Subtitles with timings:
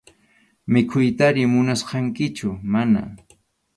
[0.73, 3.01] ¿Mikhuytari munachkankichu?- Mana.